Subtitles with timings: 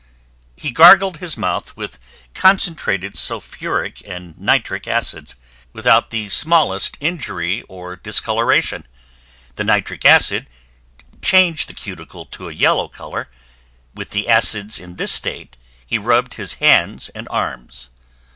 [0.57, 1.99] He gargled his mouth with
[2.33, 5.35] concentrated sulphuric and nitric acids,
[5.73, 8.87] without the smallest injury or discoloration;
[9.57, 10.47] the nitric acid
[11.21, 13.29] changed the cuticle to a yellow color;
[13.93, 17.91] with the acids in this state he rubbed his hands and arms.